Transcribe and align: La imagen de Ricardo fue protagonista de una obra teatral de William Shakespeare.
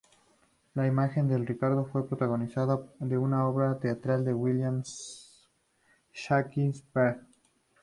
La 0.73 0.87
imagen 0.87 1.27
de 1.27 1.37
Ricardo 1.37 1.85
fue 1.85 2.07
protagonista 2.07 2.65
de 3.01 3.19
una 3.19 3.47
obra 3.47 3.77
teatral 3.77 4.25
de 4.25 4.33
William 4.33 4.81
Shakespeare. 6.11 7.19